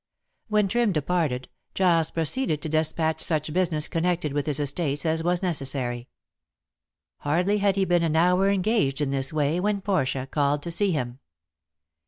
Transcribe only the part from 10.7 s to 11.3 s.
see him.